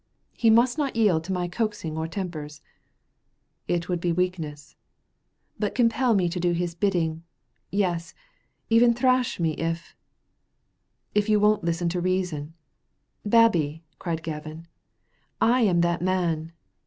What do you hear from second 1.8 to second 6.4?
or tempers." "It would be weakness." "But compel me to